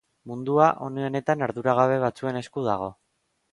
[0.29, 2.91] Mundua, une honetan, arduragabe batzuen esku dago.